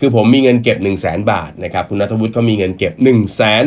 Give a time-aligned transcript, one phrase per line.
[0.00, 3.64] คือผมมีเงินเก็บ 1 0 0 0 0แสนบาทนะครับคุณนัทวุฒิเขามีเงินเก็บ 1 0 0 0 0แสน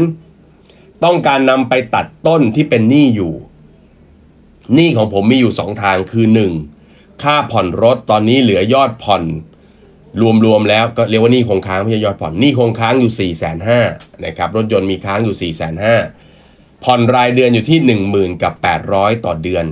[1.04, 3.34] ต้องการนำไปตัดต้นที่เป็นหนี้อยู่
[4.74, 6.26] หนี้ของผมมีอยู่ 2 ทางคือ
[6.76, 7.24] 1.
[7.24, 9.24] ค่าผ่อนรถตอนนี้เหลือยอดผ่อน
[10.46, 13.80] รวมๆแล้วก็เรียกว่าหนี้คงค้างไม่ใช่ยอดผ่อนหนี้คงค้างอยู่4ี่แสนห้า
[14.26, 15.96] นะครับรถยนต์มีค้างอยู่4ี่แสนห้า
[16.84, 18.54] ผ่อนรายเดือนอยู่ที่ 1 0,000กับ
[18.90, 19.66] 800 ต่อเดือน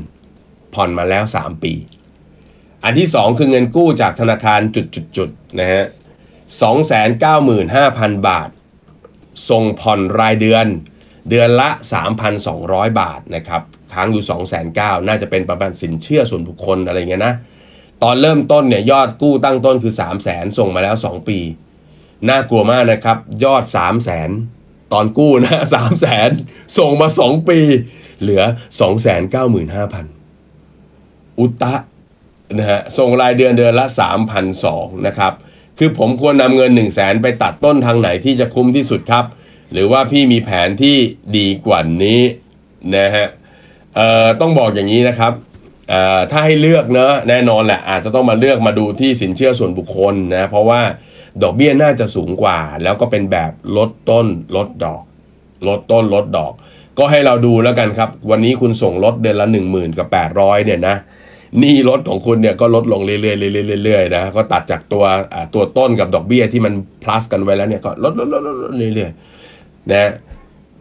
[0.76, 1.74] ผ่อนมาแล้ว 3 ปี
[2.84, 4.60] อันที่ 2 คือเงินกู้จากธนาคาร
[5.16, 5.86] จุดๆนะฮะ
[6.56, 8.50] 295,000 บาท
[9.50, 10.66] ส่งผ่อนรายเดือน
[11.30, 11.70] เดือนละ
[12.34, 13.62] 3,200 บาทนะครับ
[13.94, 14.24] ค้างอยู่
[14.66, 17.36] 209,000น่าจะเป็นประมาณสินเชื่อส่วนบุคคลอะไรเงี้ยนะ
[18.04, 21.40] ตอนเริ่มต้นเนี่ยยอดกู้ตั้งต้นคือ 3 0 0แสนส่งมาแล้ว 2 ปี
[22.30, 24.30] น่ากลัวมากนะครับ ยอด 3 0 0แสน
[24.94, 26.30] ตอนกู้นะ 3 0 0แสน
[26.78, 27.60] ส่งมา 2 ปี
[28.22, 28.44] เหลือ
[30.46, 31.76] 295,000 อุตะ
[32.54, 33.86] นะฮะส่งรายเดือนเดือนละ
[34.46, 35.34] 3,200นะครับ
[35.80, 39.26] คือผมควรนำเงิน 1 0 0 0 0แสนไปตัดต้นทางไหนที่จะคุ้มที่สุดครับ
[39.74, 40.98] หรือว่าพี่มีแผนที่
[41.38, 42.22] ดีกว่านี้
[42.96, 43.28] นะฮะ
[43.96, 45.34] เอ่อต้องบอกอย่างนี้นะครับ
[45.90, 50.82] เอ่อถ้าให้เลือกเนอะแน่นอนแหละอาจจะต้องมาเลือกมาดูที่สินเชื่อส่วนบุคคลนะเพราะว่า
[51.44, 55.04] ดอกเบี้ยน่าจะสูงกว่า แล้วก็เป็นแบบลดต้นลดดอก
[55.68, 56.54] ลดต้นลดดอก
[56.98, 60.96] ก็ให้เราดูแล้วกันครับ วันนี้คุณส่งลดเดือนละ 1 0,000กับ800เนี่ยนะ
[61.60, 65.04] หนี้ลดของคุณเนี่ยก็ลดลงเรื่อยๆเรื่อยๆๆนะก็ตัดจากตัว
[65.54, 70.12] ตัวต้นกับดอกเบี้ยที่มัน plus กันไว้แล้วเนี่ยก็ลดลดลดลดเรื่อยๆนะ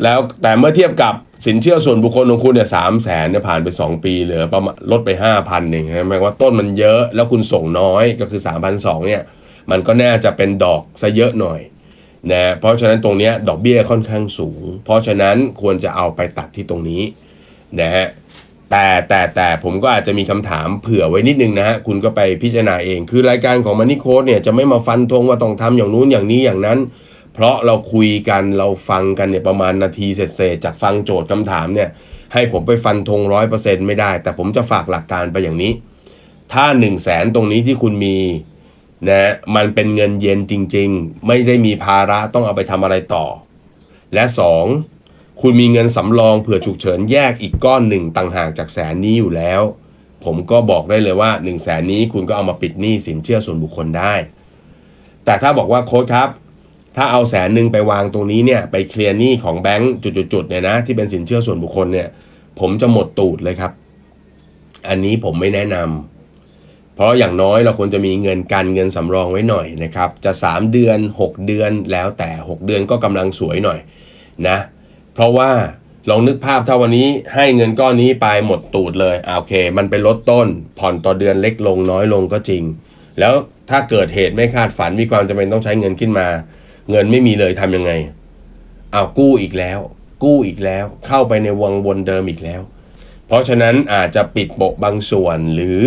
[0.02, 1.14] แล้วแต่เมื่อเทียบกับ
[1.46, 8.40] สินเชื่อส่วนบุคคลของคุณเนี่ยสามแสนเนี่ยผ่านไป 2 ปีเหลือประมาณลดไป 5,000เองหมายว่าต้นมันเยอะแล้วคุณส่งน้อยก็คือ
[8.74, 9.22] 3,200เนี่ย
[9.70, 11.60] มันก็น่าจะเป็นดอกซะเยอะหน่อย
[12.32, 17.02] นะเพราะฉะนั้นตรงเนี้ยดอกเบี้ยค่อนข้างสูง เพราะฉะนั้นควรจะเอาไปตัดที่ตรงนี้
[17.80, 18.06] นะฮะ
[18.70, 26.78] แต่แต่แต่ผมก็อาจจะมีคำถามเผื่อไว้นิดนึงนะฮะคุณก็ไปพิจารณาเอง คือรายการของมันนี่โค้ดเนี่ยจะไม่มาฟันธงว่าต้องทำอย่างนู้นอย่างนี้อย่างนั้น
[27.34, 31.88] เพราะเราคุยกันเราฟังกันเนี่ยประมาณนาทีเศษๆจากฟังโจทย์คำถามเนี่ย
[32.32, 35.72] ให้ผมไปฟันธงร้อยเปอร์เซ็นต์ไม่ได้ แต่ผมจะฝากหลักการไปอย่างนี้
[36.52, 38.16] ถ้า1นึ่งแสนตรงนี้ที่คุณมี
[39.08, 43.26] นะมันเป็นเงินเย็นจริง ๆ ไม่ได้มีภาระต้องเอาไปทำอะไรต่อ
[44.14, 44.24] และ
[44.64, 44.95] 2.
[45.40, 49.62] คุณมีเงินสำรองเผื่อฉุกเฉินแยกอีกก้อนหนึ่งต่างหากจากแสนนี้อยู่แล้ว
[50.24, 54.14] ผมก็บอกได้เลยว่า1นึ่งแสนนี้คุณก็เอามาปิดหนี้สินเชื่อส่วนบุคคลได้
[55.24, 56.28] แต่ถ้าบอกว่าโค้ชครับ
[56.96, 59.92] ถ้าเอาแสนหนึ่งไปวางตรงนี้เนี่ยไปเคลียร์หนี้ของแบงก์
[60.32, 62.08] จุดๆเนี่ยนะที่เป็นสินเชื่อส่วนบุคคลเนี่ย
[62.60, 63.72] ผมจะหมดตูดเลยครับ
[64.88, 73.78] อันนี้ผมไม่แนะนำเพราะอย่างน้อยเราควรจะมีเงินการเงินสำรองไว้หน่อยนะครับ จะ 3 เดือน 6 เดือนแล้วแต่ 6 เดือนก็กำลังสวยหน่อย
[74.48, 74.58] นะ
[75.16, 75.50] เพราะว่า
[76.10, 80.46] ลองนึกภาพถ้าวันนี้ให้เงินก้อนนี้ไปหมดตูดเลยอ่าโอเค มันไปลดต้น
[80.78, 82.62] ผ่อนต่อเดือนเล็กลงน้อยลงก็จริง
[83.20, 83.34] แล้ว
[83.70, 86.28] ถ้าเกิดเหตุไม่คาดฝันมีความจำเป็นต้องใช้เงินขึ้นมา
[86.90, 87.92] เงินไม่มีเลยทำยังไง
[88.92, 89.78] เอากู้อีกแล้ว
[90.24, 92.60] กู้อีกแล้ว เข้าไปในวังวนเดิมอีกแล้ว
[93.26, 95.82] เพราะฉะนั้นอาจจะปิดโปะบางส่วนหรือ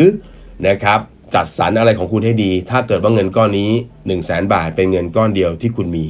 [0.67, 0.99] นะครับ
[1.35, 6.05] จัดสรรอะไรของคุณให้ดี ถ้าเกิดว่าเงินก้อนนี้ 1 0 0 0 0แสนบาทเป็นเงินก้อนเดียวที่คุณมี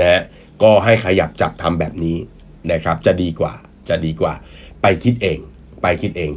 [0.00, 0.22] นะฮะ
[0.62, 2.16] ก็ให้ขยับจับทำแบบนี้
[2.72, 3.52] นะครับจะดีกว่า
[3.88, 4.32] จะดีกว่า
[4.82, 5.38] ไปคิดเอง
[5.82, 6.32] ไปคิดเอง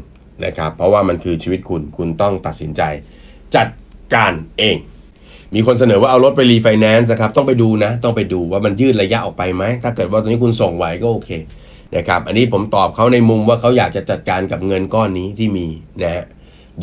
[0.46, 2.82] นะครับเพราะว่ามันคือชีวิตคุณคุณต้องตัดสินใจ
[3.56, 3.68] จัด
[4.14, 4.78] การเอง
[5.56, 11.32] มีคนเสนอว่าเอารถไปรีไฟแนนซ์นะครับต้องไปดูนะต้องไปดูว่ามันยืดระยะออกไปไหมถ้าเกิดว่าตอนนี้คุณส่งไหวก็โอเค
[11.96, 15.68] นะครับอันนี้ผมตอบเขาในมุมว่าเขาอยากจะจัดการกับเงินก้อนนี้ที่มี
[16.04, 16.26] นะฮะ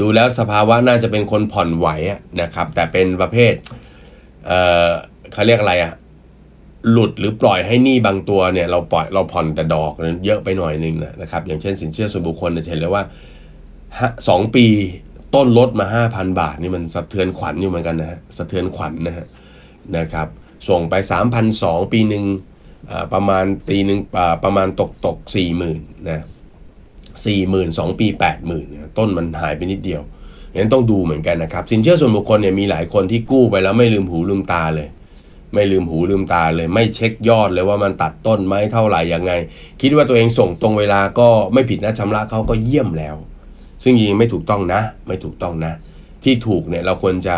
[0.00, 1.88] ดูแล้วสภาวะน่าจะเป็นคนผ่อนไหว
[2.42, 3.54] นะครับแต่เป็นประเภท
[4.46, 4.58] เอ่
[4.88, 4.90] อ
[5.32, 5.92] เขาเรียกอะไรอะ
[6.92, 13.02] หลุดหรือปล่อยให้หนี้บางตัวเนี่ยเราปล่อยเราผ่อนแต่ดอกนั้นเยอะไปหน่อยนึงนะครับ อย่างเช่นสินเชื่อส่วนบุคคลจะเห็นเลยว่า
[14.28, 14.66] สองปี
[15.34, 19.26] ต้นลดมา5,000บาทนี่มันสะเทือนขวัญอยู่เหมือนกันนะฮะสะเทือนขวัญนะฮะ
[19.96, 20.28] นะครับ
[20.68, 20.94] ส่งไป
[21.44, 22.24] 3,200 ปีหนึ่ง
[22.90, 25.80] อ่าประมาณตีหนึ่งอ่าประมาณตกตกสี่หมื่น
[26.10, 26.24] นะ
[27.24, 28.66] สี่หมื่นสองปีแปดหมื่น
[28.98, 30.02] ต้นมันหายไปนิดเดียว
[30.54, 34.88] งั้นต้องดูเหมือนกันนะครับ สินเชื่อส่วนบุคคลเนี่ยมีหลายคนที่กู้ไปแล้วไม่ลืมหูลืมตาเลย
[35.54, 39.32] ไม่ลืมหูลืมตาเลยไม่เช็คยอดเลยว่ามันตัดต้นไหมเท่าไหร่ยังไง
[39.80, 43.16] คิดว่าตัวเองส่งตรงเวลาก็ไม่ผิดนะชำระเขาก็เยี่ยมแล้ว
[43.82, 45.72] ซึ่งจริงไม่ถูกต้องนะ ไม่ถูกต้องนะ
[46.24, 47.36] ที่ถูกเนี่ยเราควรจะ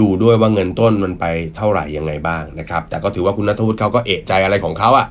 [0.00, 1.24] ดูด้วยว่าเงินต้นมันไป
[1.56, 5.06] เท่าไหร่ยังไงบ้างนะครับ แต่ก็ถือว่าคุณนัทวุฒิเขาก็เอะใจอะไรของเขาอะ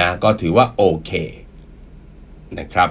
[0.00, 1.12] นะก็ถือว่าโอเค
[2.58, 2.88] นะครับ